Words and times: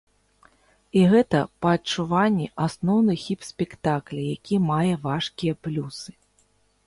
І 0.99 1.01
гэта, 1.11 1.41
па 1.65 1.73
адчуванні, 1.79 2.47
асноўны 2.67 3.13
хіб 3.23 3.45
спектакля, 3.51 4.23
які 4.37 4.55
мае 4.71 4.93
важкія 5.07 5.53
плюсы. 5.69 6.11